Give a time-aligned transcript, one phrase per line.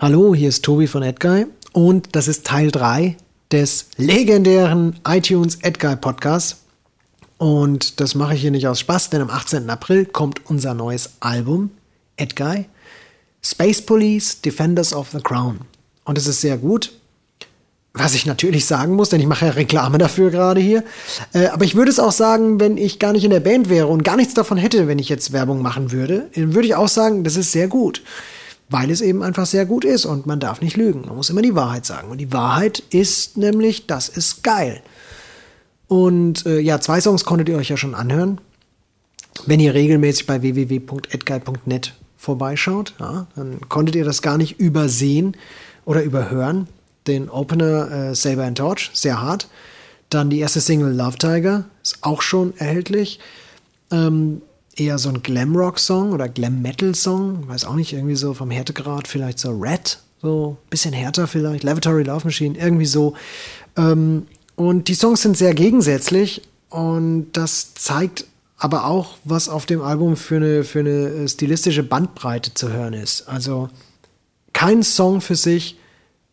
[0.00, 3.16] Hallo, hier ist Tobi von AdGuy und das ist Teil 3
[3.52, 6.64] des legendären iTunes AdGuy Podcasts.
[7.38, 9.70] Und das mache ich hier nicht aus Spaß, denn am 18.
[9.70, 11.70] April kommt unser neues Album
[12.18, 12.66] AdGuy
[13.40, 15.60] Space Police Defenders of the Crown.
[16.04, 16.92] Und es ist sehr gut.
[17.92, 20.82] Was ich natürlich sagen muss, denn ich mache ja Reklame dafür gerade hier.
[21.32, 23.86] Äh, aber ich würde es auch sagen, wenn ich gar nicht in der Band wäre
[23.86, 26.88] und gar nichts davon hätte, wenn ich jetzt Werbung machen würde, dann würde ich auch
[26.88, 28.02] sagen, das ist sehr gut
[28.68, 31.02] weil es eben einfach sehr gut ist und man darf nicht lügen.
[31.06, 32.10] Man muss immer die Wahrheit sagen.
[32.10, 34.82] Und die Wahrheit ist nämlich, das ist geil.
[35.86, 38.40] Und äh, ja, zwei Songs konntet ihr euch ja schon anhören.
[39.46, 45.36] Wenn ihr regelmäßig bei www.edguide.net vorbeischaut, ja, dann konntet ihr das gar nicht übersehen
[45.84, 46.68] oder überhören.
[47.06, 49.48] Den Opener äh, Saber and Torch, sehr hart.
[50.08, 53.20] Dann die erste Single Love Tiger, ist auch schon erhältlich.
[53.90, 54.40] Ähm,
[54.76, 59.50] eher so ein Glamrock-Song oder Glam-Metal-Song, weiß auch nicht, irgendwie so vom Härtegrad vielleicht so
[59.50, 63.14] Red, so bisschen härter vielleicht, Lavatory Love Machine, irgendwie so.
[63.76, 69.82] Ähm, und die Songs sind sehr gegensätzlich und das zeigt aber auch, was auf dem
[69.82, 73.28] Album für eine, für eine stilistische Bandbreite zu hören ist.
[73.28, 73.68] Also
[74.52, 75.76] kein Song für sich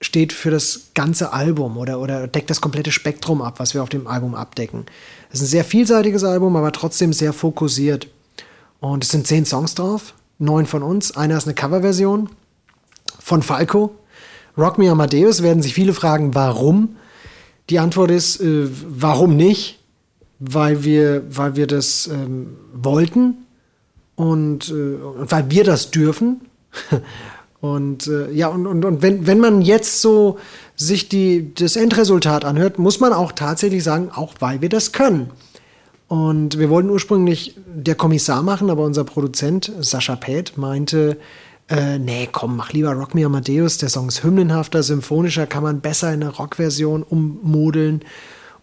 [0.00, 3.88] steht für das ganze Album oder, oder deckt das komplette Spektrum ab, was wir auf
[3.88, 4.86] dem Album abdecken.
[5.30, 8.08] Es ist ein sehr vielseitiges Album, aber trotzdem sehr fokussiert.
[8.82, 11.16] Und es sind zehn Songs drauf, neun von uns.
[11.16, 12.28] Einer ist eine Coverversion
[13.20, 13.94] von Falco.
[14.58, 16.96] Rock Me Amadeus werden sich viele fragen, warum.
[17.70, 19.78] Die Antwort ist, äh, warum nicht?
[20.40, 23.46] Weil wir, weil wir das ähm, wollten
[24.16, 26.40] und, äh, und weil wir das dürfen.
[27.60, 30.40] und äh, ja, und, und, und wenn, wenn man jetzt so
[30.74, 35.30] sich die, das Endresultat anhört, muss man auch tatsächlich sagen, auch weil wir das können.
[36.12, 41.16] Und wir wollten ursprünglich der Kommissar machen, aber unser Produzent Sascha Pät meinte,
[41.70, 43.78] äh, nee, komm, mach lieber Rock Me Amadeus.
[43.78, 48.02] Der Song ist hymnenhafter, symphonischer, kann man besser in eine Rockversion ummodeln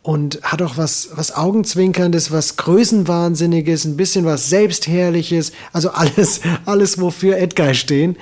[0.04, 7.02] und hat auch was, was Augenzwinkerndes, was Größenwahnsinniges, ein bisschen was Selbstherrliches, also alles, alles,
[7.02, 8.16] wofür Edgar stehen.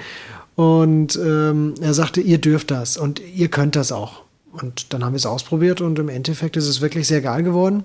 [0.56, 4.22] Und ähm, er sagte, ihr dürft das und ihr könnt das auch.
[4.54, 7.84] Und dann haben wir es ausprobiert und im Endeffekt ist es wirklich sehr geil geworden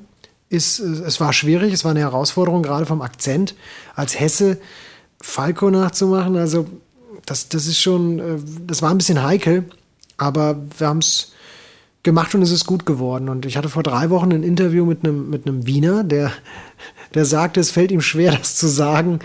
[0.53, 3.55] ist, es war schwierig, es war eine Herausforderung, gerade vom Akzent
[3.95, 4.59] als Hesse
[5.21, 6.37] Falco nachzumachen.
[6.37, 6.67] Also
[7.27, 9.65] das, das ist schon, äh, das war ein bisschen heikel,
[10.17, 11.33] aber wir haben es
[12.03, 13.29] gemacht und es ist gut geworden.
[13.29, 16.33] Und ich hatte vor drei Wochen ein Interview mit einem, mit einem Wiener, der,
[17.15, 19.21] der sagte, es fällt ihm schwer, das zu sagen,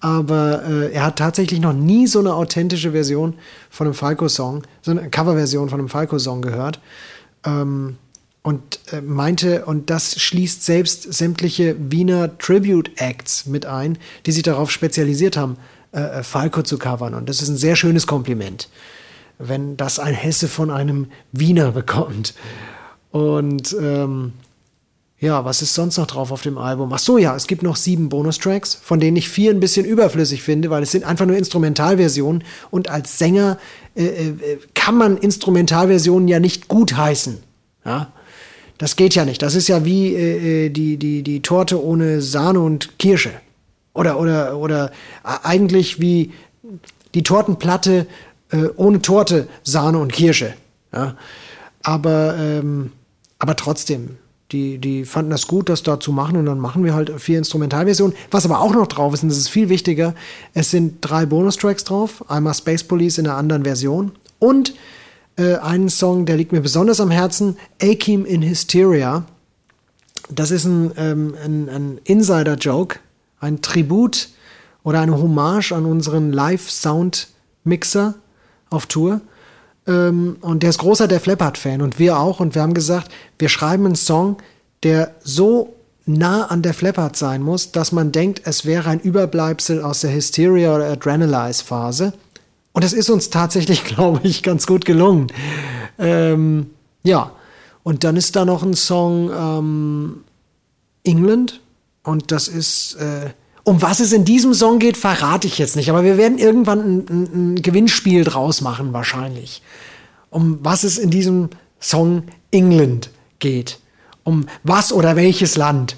[0.00, 3.34] aber äh, er hat tatsächlich noch nie so eine authentische Version
[3.68, 6.80] von einem Falco-Song, so eine Coverversion von einem Falco-Song gehört.
[7.44, 7.96] Ähm,
[8.42, 14.42] und äh, meinte, und das schließt selbst sämtliche Wiener Tribute Acts mit ein, die sich
[14.42, 15.56] darauf spezialisiert haben,
[15.92, 17.14] äh, äh, Falco zu covern.
[17.14, 18.68] Und das ist ein sehr schönes Kompliment,
[19.38, 22.34] wenn das ein Hesse von einem Wiener bekommt.
[23.10, 24.32] Und ähm,
[25.18, 26.90] ja, was ist sonst noch drauf auf dem Album?
[26.94, 30.42] Ach so, ja, es gibt noch sieben Bonustracks, von denen ich vier ein bisschen überflüssig
[30.42, 32.42] finde, weil es sind einfach nur Instrumentalversionen.
[32.70, 33.58] Und als Sänger
[33.94, 37.42] äh, äh, kann man Instrumentalversionen ja nicht gutheißen.
[37.84, 38.12] Ja?
[38.80, 39.42] Das geht ja nicht.
[39.42, 43.30] Das ist ja wie äh, äh, die, die, die Torte ohne Sahne und Kirsche.
[43.92, 44.90] Oder, oder, oder
[45.22, 46.32] äh, eigentlich wie
[47.12, 48.06] die Tortenplatte
[48.50, 50.54] äh, ohne Torte, Sahne und Kirsche.
[50.94, 51.14] Ja?
[51.82, 52.92] Aber, ähm,
[53.38, 54.16] aber trotzdem,
[54.50, 57.36] die, die fanden das gut, das da zu machen und dann machen wir halt vier
[57.36, 58.16] Instrumentalversionen.
[58.30, 60.14] Was aber auch noch drauf ist, und das ist viel wichtiger,
[60.54, 62.24] es sind drei Bonustracks drauf.
[62.30, 64.72] Einmal Space Police in einer anderen Version und
[65.40, 69.24] äh, einen Song, der liegt mir besonders am Herzen, Akim in Hysteria.
[70.28, 72.98] Das ist ein, ähm, ein, ein Insider-Joke,
[73.40, 74.28] ein Tribut
[74.82, 78.14] oder eine Hommage an unseren Live-Sound-Mixer
[78.68, 79.22] auf Tour.
[79.86, 82.40] Ähm, und der ist großer der Flappard-Fan und wir auch.
[82.40, 84.36] Und wir haben gesagt, wir schreiben einen Song,
[84.82, 85.74] der so
[86.06, 90.12] nah an der Flappard sein muss, dass man denkt, es wäre ein Überbleibsel aus der
[90.12, 92.12] Hysteria- oder Adrenalize-Phase.
[92.72, 95.28] Und es ist uns tatsächlich, glaube ich, ganz gut gelungen.
[95.98, 96.70] Ähm,
[97.02, 97.32] ja,
[97.82, 100.24] und dann ist da noch ein Song ähm,
[101.04, 101.60] England.
[102.02, 103.30] Und das ist, äh,
[103.64, 105.90] um was es in diesem Song geht, verrate ich jetzt nicht.
[105.90, 109.62] Aber wir werden irgendwann ein, ein, ein Gewinnspiel draus machen, wahrscheinlich.
[110.30, 111.50] Um was es in diesem
[111.80, 113.78] Song England geht.
[114.24, 115.96] Um was oder welches Land.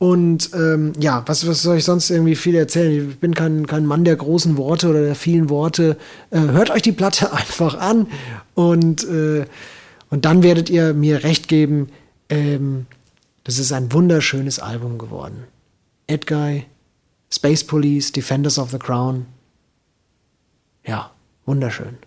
[0.00, 3.10] Und ähm, ja, was, was soll ich sonst irgendwie viel erzählen?
[3.10, 5.98] Ich bin kein, kein Mann der großen Worte oder der vielen Worte.
[6.30, 8.06] Äh, hört euch die Platte einfach an
[8.54, 9.44] und, äh,
[10.08, 11.90] und dann werdet ihr mir recht geben,
[12.30, 12.86] ähm,
[13.44, 15.44] das ist ein wunderschönes Album geworden.
[16.06, 16.64] Edguy,
[17.30, 19.26] Space Police, Defenders of the Crown.
[20.86, 21.10] Ja,
[21.44, 21.98] wunderschön.